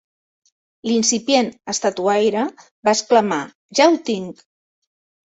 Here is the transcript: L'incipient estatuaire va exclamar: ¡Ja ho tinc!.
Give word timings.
L'incipient 0.91 1.51
estatuaire 1.73 2.45
va 2.89 2.95
exclamar: 2.97 3.39
¡Ja 3.81 3.89
ho 3.93 4.01
tinc!. 4.09 4.43